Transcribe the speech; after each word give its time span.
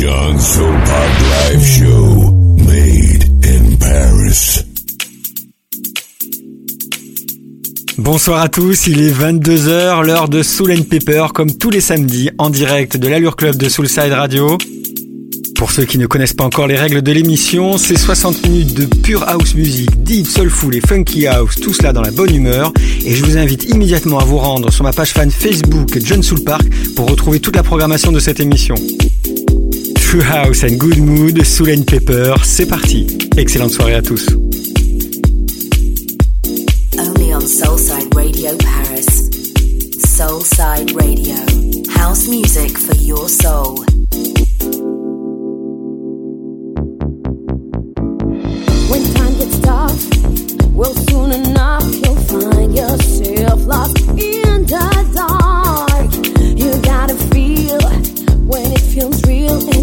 John 0.00 0.38
Live 0.38 1.62
Show, 1.62 2.32
made 2.56 3.22
in 3.44 3.76
Paris. 3.78 4.64
Bonsoir 7.98 8.40
à 8.40 8.48
tous, 8.48 8.86
il 8.86 9.02
est 9.02 9.12
22h, 9.12 10.02
l'heure 10.06 10.30
de 10.30 10.42
Soul 10.42 10.72
and 10.72 10.84
Pepper, 10.88 11.26
comme 11.34 11.52
tous 11.52 11.68
les 11.68 11.82
samedis, 11.82 12.30
en 12.38 12.48
direct 12.48 12.96
de 12.96 13.08
l'Allure 13.08 13.36
Club 13.36 13.56
de 13.56 13.68
Soulside 13.68 14.12
Radio. 14.12 14.56
Pour 15.56 15.70
ceux 15.70 15.84
qui 15.84 15.98
ne 15.98 16.06
connaissent 16.06 16.32
pas 16.32 16.44
encore 16.44 16.66
les 16.66 16.76
règles 16.76 17.02
de 17.02 17.12
l'émission, 17.12 17.76
c'est 17.76 17.98
60 17.98 18.42
minutes 18.48 18.72
de 18.72 18.86
pure 18.86 19.28
house 19.28 19.54
music, 19.54 20.02
deep, 20.02 20.26
soulful 20.26 20.74
et 20.74 20.80
funky 20.80 21.26
house, 21.26 21.56
tout 21.56 21.74
cela 21.74 21.92
dans 21.92 22.00
la 22.00 22.10
bonne 22.10 22.34
humeur. 22.34 22.72
Et 23.04 23.14
je 23.14 23.22
vous 23.22 23.36
invite 23.36 23.64
immédiatement 23.64 24.18
à 24.18 24.24
vous 24.24 24.38
rendre 24.38 24.72
sur 24.72 24.82
ma 24.82 24.94
page 24.94 25.10
fan 25.10 25.30
Facebook 25.30 25.98
John 26.02 26.22
Soul 26.22 26.42
Park 26.42 26.64
pour 26.96 27.10
retrouver 27.10 27.38
toute 27.38 27.56
la 27.56 27.62
programmation 27.62 28.12
de 28.12 28.18
cette 28.18 28.40
émission. 28.40 28.76
True 30.10 30.22
House 30.22 30.64
and 30.64 30.76
Good 30.76 30.98
Mood, 30.98 31.46
Soul 31.46 31.68
and 31.68 31.84
Pepper, 31.86 32.34
c'est 32.42 32.66
parti. 32.66 33.06
Excellente 33.36 33.70
soirée 33.70 33.94
à 33.94 34.02
tous. 34.02 34.26
Only 36.98 37.32
on 37.32 37.40
Soulside 37.40 38.12
Radio 38.16 38.50
Paris. 38.56 39.06
Soulside 40.04 40.90
Radio. 40.96 41.36
House 41.94 42.26
music 42.26 42.76
for 42.76 42.96
your 42.96 43.28
soul. 43.28 43.84
When 48.88 49.04
time 49.14 49.38
gets 49.38 49.60
tough, 49.60 50.74
well, 50.74 50.92
soon 51.08 51.30
enough 51.30 51.84
you'll 51.84 52.16
find 52.26 52.74
yourself 52.74 53.64
lost 53.64 54.00
in 54.18 54.66
the 54.66 55.10
dark. 55.14 56.10
You 56.58 56.72
gotta 56.82 57.14
feel 57.30 57.78
when 58.48 58.72
it 58.72 58.80
feels 58.80 59.22
real 59.24 59.79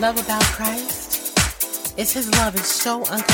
love 0.00 0.18
about 0.18 0.42
Christ? 0.44 1.98
Is 1.98 2.10
his 2.10 2.30
love 2.38 2.54
is 2.54 2.64
so 2.64 3.04
unconditional 3.04 3.29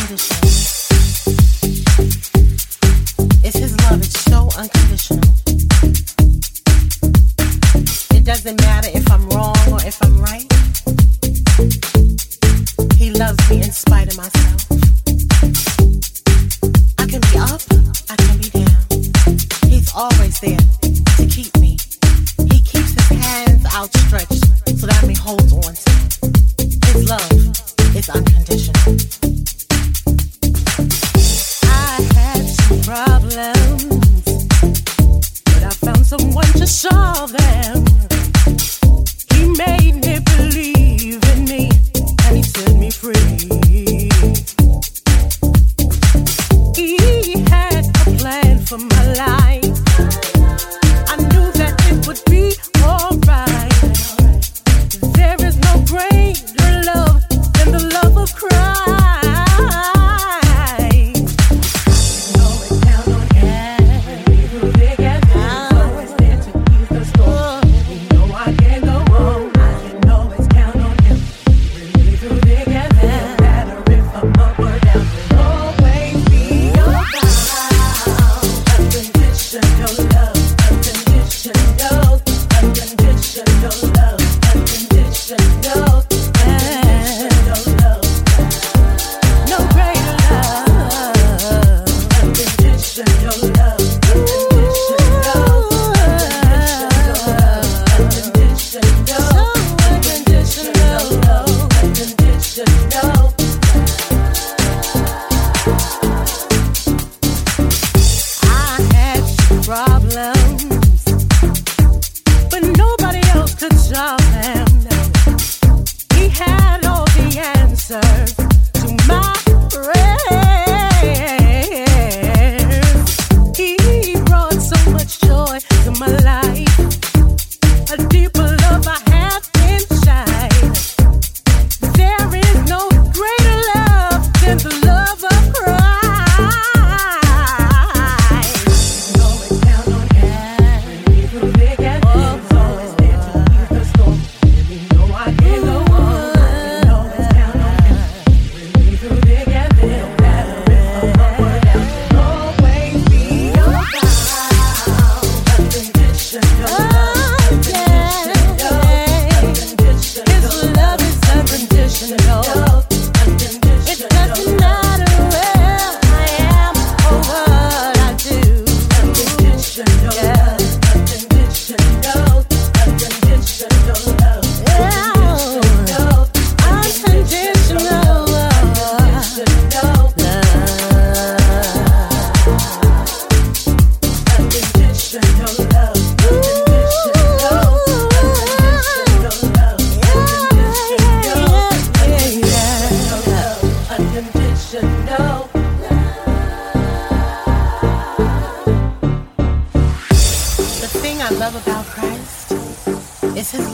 Yeah. 174.64 175.05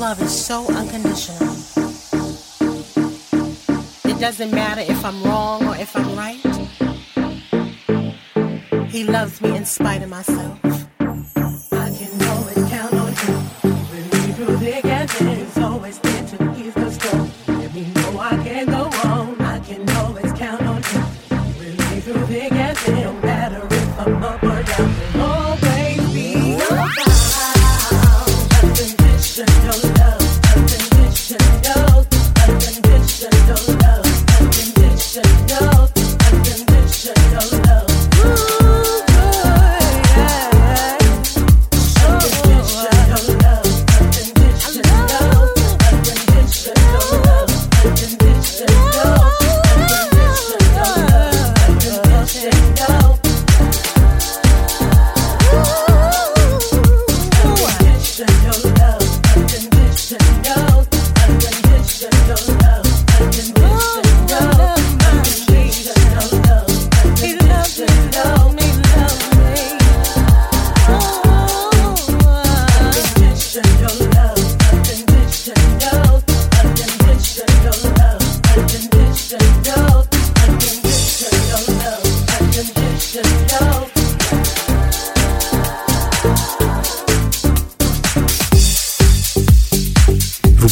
love 0.03 0.21
is 0.21 0.47
so 0.47 0.67
unconditional. 0.67 1.55
It 4.05 4.19
doesn't 4.19 4.51
matter 4.51 4.81
if 4.81 5.05
I'm 5.05 5.23
wrong 5.23 5.65
or 5.65 5.77
if 5.77 5.95
I'm 5.95 6.17
right. 6.17 6.43
He 8.89 9.05
loves 9.05 9.41
me 9.41 9.57
in 9.57 9.65
spite 9.65 10.03
of 10.03 10.09
myself. 10.09 10.62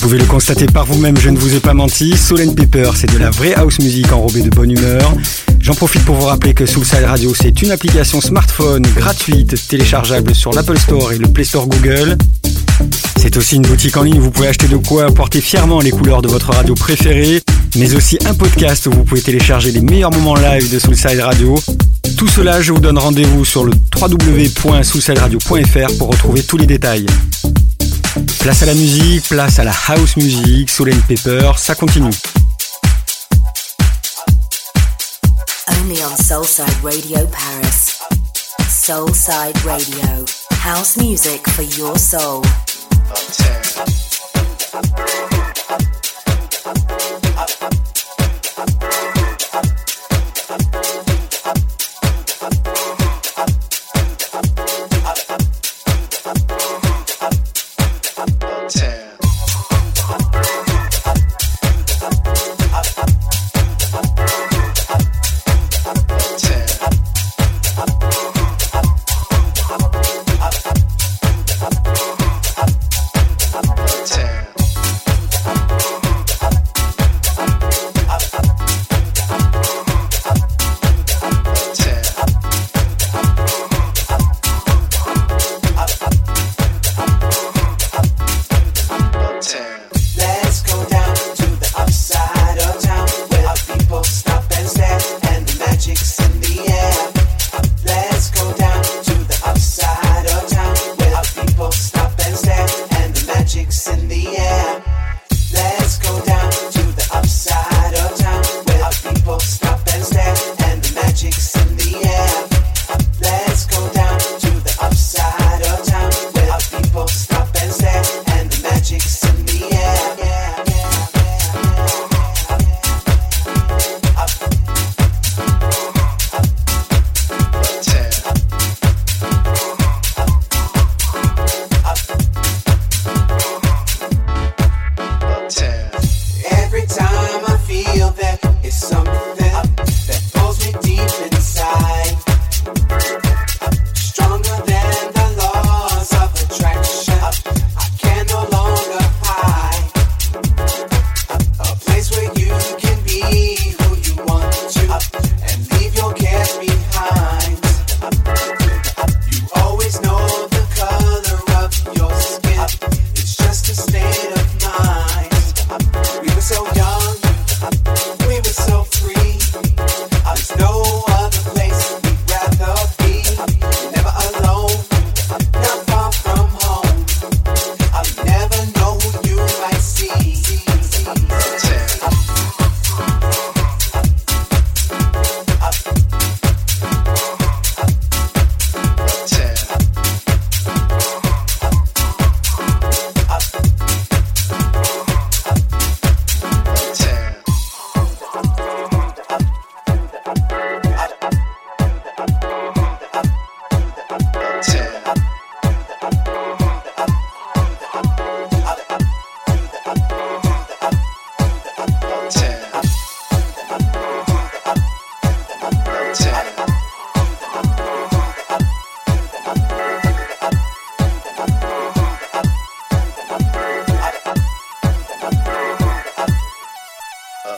Pouvez 0.00 0.18
le 0.18 0.24
constater 0.24 0.64
par 0.64 0.86
vous-même, 0.86 1.18
je 1.18 1.28
ne 1.28 1.36
vous 1.36 1.54
ai 1.54 1.60
pas 1.60 1.74
menti, 1.74 2.16
Soul 2.16 2.40
and 2.48 2.54
Pepper, 2.54 2.92
c'est 2.94 3.12
de 3.12 3.18
la 3.18 3.28
vraie 3.28 3.52
house 3.54 3.78
music 3.80 4.10
enrobée 4.10 4.40
de 4.40 4.48
bonne 4.48 4.70
humeur. 4.70 5.12
J'en 5.60 5.74
profite 5.74 6.02
pour 6.06 6.14
vous 6.16 6.24
rappeler 6.24 6.54
que 6.54 6.64
Soulside 6.64 7.04
Radio, 7.04 7.34
c'est 7.34 7.60
une 7.60 7.70
application 7.70 8.22
smartphone 8.22 8.80
gratuite, 8.96 9.68
téléchargeable 9.68 10.34
sur 10.34 10.52
l'Apple 10.54 10.78
Store 10.78 11.12
et 11.12 11.18
le 11.18 11.28
Play 11.28 11.44
Store 11.44 11.66
Google. 11.66 12.16
C'est 13.18 13.36
aussi 13.36 13.56
une 13.56 13.62
boutique 13.62 13.94
en 13.98 14.02
ligne 14.02 14.18
où 14.18 14.22
vous 14.22 14.30
pouvez 14.30 14.48
acheter 14.48 14.68
de 14.68 14.78
quoi 14.78 15.12
porter 15.12 15.42
fièrement 15.42 15.80
les 15.80 15.90
couleurs 15.90 16.22
de 16.22 16.28
votre 16.28 16.50
radio 16.50 16.74
préférée, 16.74 17.42
mais 17.76 17.94
aussi 17.94 18.16
un 18.24 18.32
podcast 18.32 18.86
où 18.86 18.92
vous 18.92 19.04
pouvez 19.04 19.20
télécharger 19.20 19.70
les 19.70 19.82
meilleurs 19.82 20.12
moments 20.12 20.36
live 20.36 20.72
de 20.72 20.78
Soulside 20.78 21.20
Radio. 21.20 21.60
Tout 22.16 22.28
cela, 22.28 22.62
je 22.62 22.72
vous 22.72 22.80
donne 22.80 22.96
rendez-vous 22.96 23.44
sur 23.44 23.64
le 23.64 23.72
www.soulsideradio.fr 24.00 25.98
pour 25.98 26.08
retrouver 26.08 26.42
tous 26.42 26.56
les 26.56 26.66
détails. 26.66 27.04
Place 28.40 28.62
à 28.62 28.66
la 28.66 28.74
musique, 28.74 29.28
place 29.28 29.58
à 29.58 29.64
la 29.64 29.72
house 29.88 30.16
music, 30.16 30.70
Soul 30.70 30.92
and 30.94 31.00
Pepper, 31.06 31.52
ça 31.58 31.74
continue. 31.74 32.10
Only 35.68 36.02
on 36.02 36.16
Soulside 36.16 36.82
Radio 36.82 37.26
Paris. 37.26 37.98
Soulside 38.68 39.56
Radio. 39.66 40.24
House 40.64 40.96
music 40.96 41.46
for 41.50 41.64
your 41.78 41.98
soul. 41.98 42.42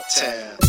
uptown. 0.03 0.62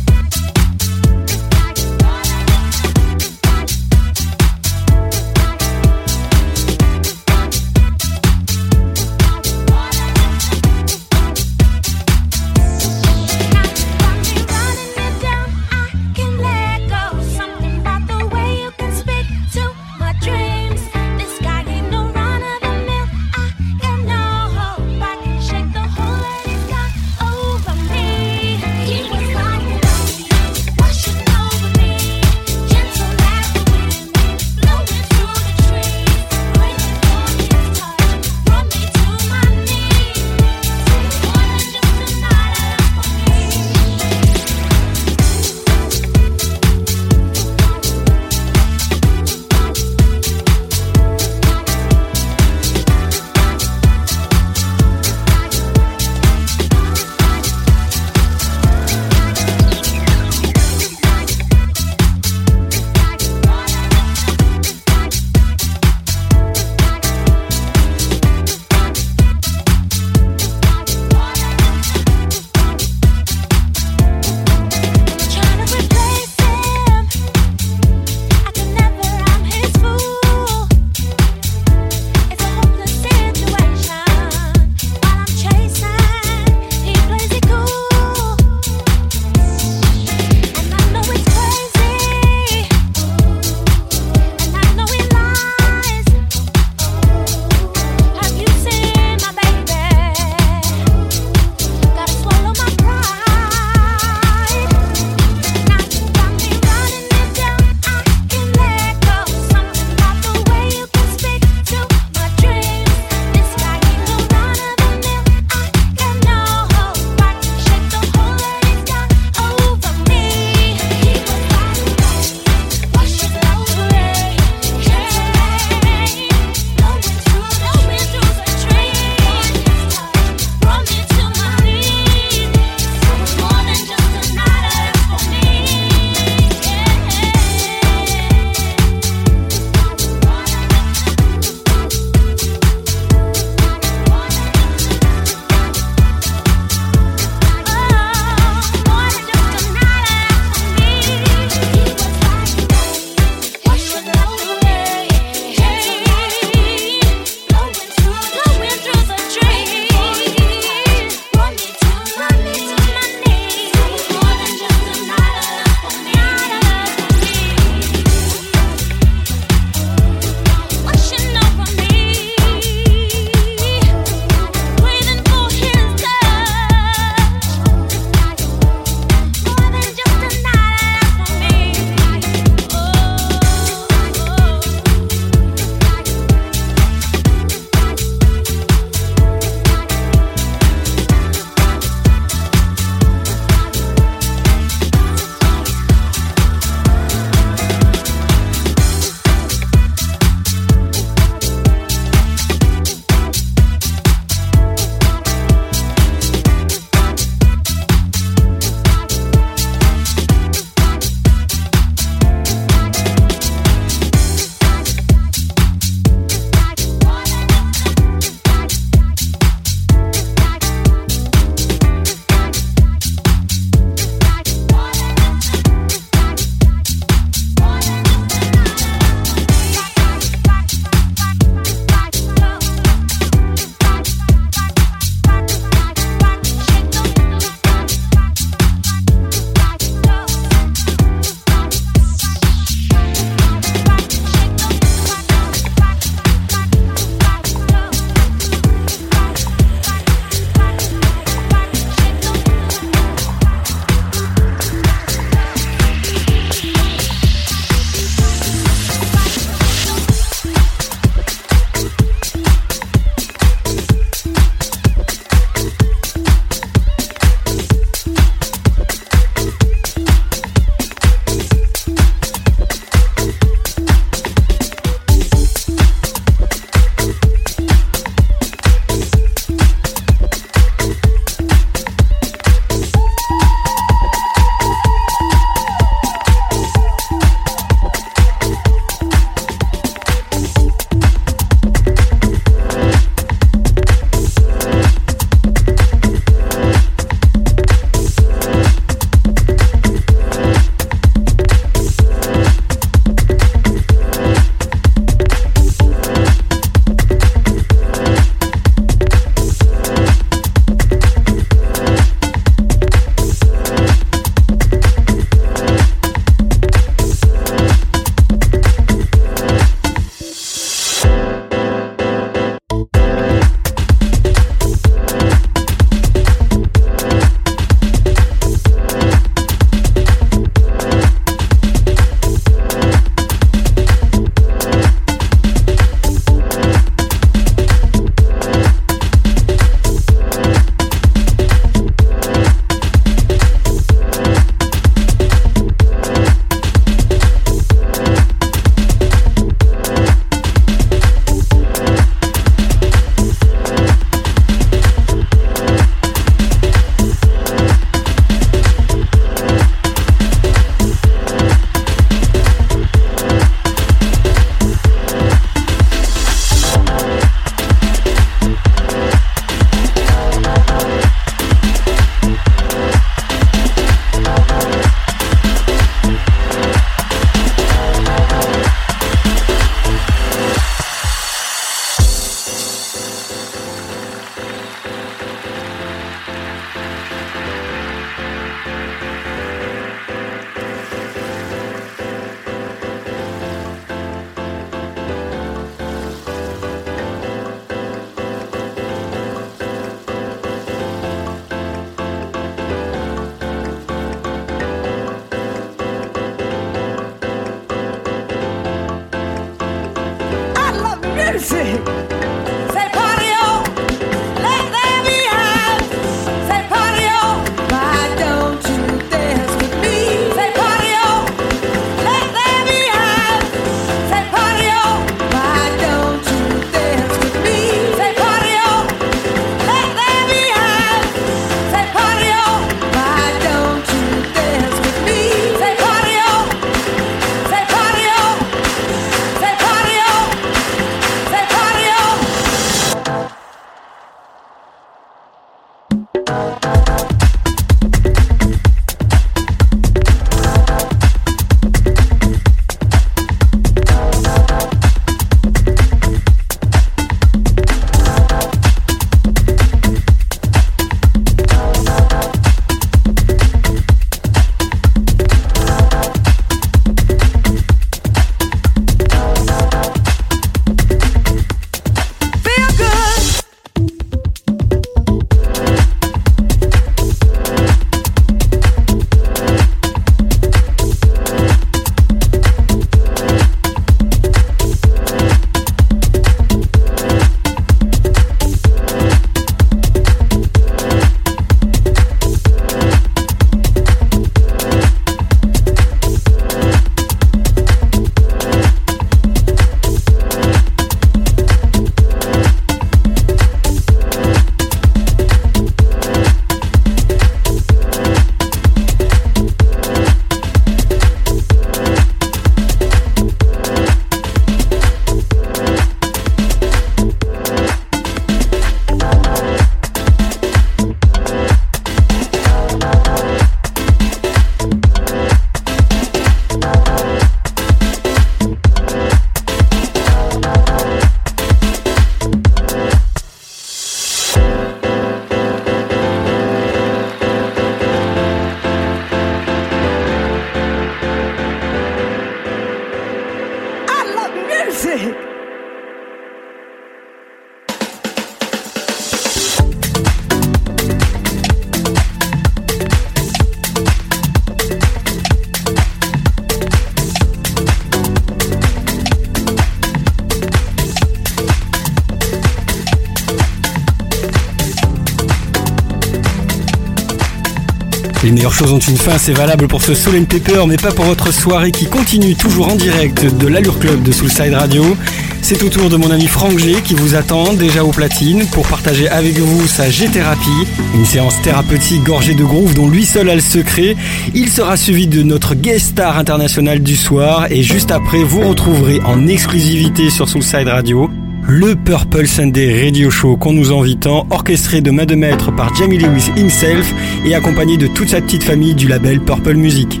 Meilleures 568.42 568.54
choses 568.54 568.72
ont 568.72 568.78
une 568.80 568.96
fin, 568.96 569.18
c'est 569.18 569.34
valable 569.34 569.68
pour 569.68 569.82
ce 569.82 569.94
Soul 569.94 570.26
Pepper, 570.26 570.64
mais 570.66 570.76
pas 570.76 570.90
pour 570.90 571.04
votre 571.04 571.32
soirée 571.32 571.70
qui 571.70 571.86
continue 571.86 572.34
toujours 572.34 572.72
en 572.72 572.74
direct 572.74 573.24
de 573.24 573.46
l'Allure 573.46 573.78
Club 573.78 574.02
de 574.02 574.10
Soulside 574.10 574.54
Radio. 574.54 574.96
C'est 575.42 575.62
au 575.62 575.68
tour 575.68 575.88
de 575.88 575.96
mon 575.96 576.10
ami 576.10 576.26
Franck 576.26 576.58
G 576.58 576.74
qui 576.82 576.94
vous 576.94 577.14
attend 577.14 577.52
déjà 577.52 577.84
aux 577.84 577.92
platines 577.92 578.44
pour 578.46 578.66
partager 578.66 579.08
avec 579.08 579.38
vous 579.38 579.68
sa 579.68 579.88
G-thérapie, 579.88 580.66
une 580.96 581.04
séance 581.04 581.40
thérapeutique 581.42 582.02
gorgée 582.02 582.34
de 582.34 582.42
groove 582.42 582.74
dont 582.74 582.90
lui 582.90 583.06
seul 583.06 583.30
a 583.30 583.36
le 583.36 583.40
secret. 583.40 583.94
Il 584.34 584.48
sera 584.48 584.76
suivi 584.76 585.06
de 585.06 585.22
notre 585.22 585.54
guest 585.54 585.90
star 585.90 586.18
international 586.18 586.82
du 586.82 586.96
soir 586.96 587.46
et 587.48 587.62
juste 587.62 587.92
après 587.92 588.24
vous 588.24 588.40
retrouverez 588.40 589.00
en 589.04 589.28
exclusivité 589.28 590.10
sur 590.10 590.28
Soulside 590.28 590.66
Radio 590.66 591.08
le 591.48 591.74
Purple 591.74 592.26
Sunday 592.26 592.84
Radio 592.84 593.10
Show 593.10 593.36
qu'on 593.36 593.52
nous 593.52 593.72
envie 593.72 593.96
tant, 593.96 594.26
orchestré 594.30 594.80
de 594.80 594.90
main 594.90 595.04
de 595.04 595.14
maître 595.14 595.50
par 595.50 595.74
Jamie 595.74 595.98
Lewis 595.98 596.30
himself 596.36 596.94
et 597.26 597.34
accompagné 597.34 597.76
de 597.76 597.88
toute 597.88 598.10
sa 598.10 598.20
petite 598.20 598.44
famille 598.44 598.74
du 598.74 598.88
label 598.88 599.20
Purple 599.20 599.54
Music. 599.54 600.00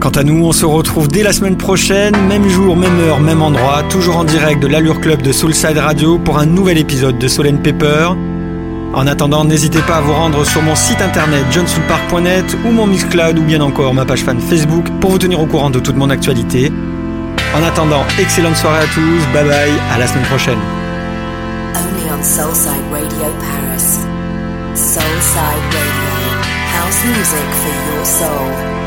Quant 0.00 0.10
à 0.10 0.22
nous, 0.22 0.44
on 0.44 0.52
se 0.52 0.64
retrouve 0.64 1.08
dès 1.08 1.22
la 1.22 1.32
semaine 1.32 1.56
prochaine, 1.56 2.14
même 2.28 2.48
jour, 2.48 2.76
même 2.76 2.98
heure, 3.00 3.20
même 3.20 3.42
endroit, 3.42 3.82
toujours 3.88 4.16
en 4.16 4.24
direct 4.24 4.62
de 4.62 4.68
l'Allure 4.68 5.00
Club 5.00 5.22
de 5.22 5.32
Soulside 5.32 5.78
Radio 5.78 6.18
pour 6.18 6.38
un 6.38 6.46
nouvel 6.46 6.78
épisode 6.78 7.18
de 7.18 7.28
Soul 7.28 7.52
Pepper. 7.62 8.10
En 8.94 9.06
attendant, 9.06 9.44
n'hésitez 9.44 9.80
pas 9.80 9.96
à 9.96 10.00
vous 10.00 10.12
rendre 10.12 10.44
sur 10.44 10.62
mon 10.62 10.74
site 10.74 11.00
internet 11.00 11.44
johnsoulpark.net 11.50 12.44
ou 12.66 12.72
mon 12.72 12.86
Mixcloud 12.86 13.38
ou 13.38 13.42
bien 13.42 13.60
encore 13.60 13.94
ma 13.94 14.04
page 14.04 14.22
fan 14.22 14.38
Facebook 14.38 14.84
pour 15.00 15.10
vous 15.12 15.18
tenir 15.18 15.40
au 15.40 15.46
courant 15.46 15.70
de 15.70 15.80
toute 15.80 15.96
mon 15.96 16.10
actualité. 16.10 16.70
En 17.54 17.62
attendant, 17.62 18.04
excellente 18.18 18.56
soirée 18.56 18.84
à 18.84 18.86
tous, 18.86 19.26
bye 19.32 19.44
bye, 19.44 19.72
à 19.94 19.98
la 19.98 20.06
semaine 20.06 20.24
prochaine. 20.24 20.58
Only 21.74 22.10
on 22.10 22.22
Soulside 22.22 22.86
Radio 22.90 23.28
Paris. 23.40 23.98
Soulside 24.74 25.64
Radio. 25.76 26.12
House 26.72 27.04
music 27.04 27.48
for 27.60 27.94
your 27.94 28.06
soul. 28.06 28.81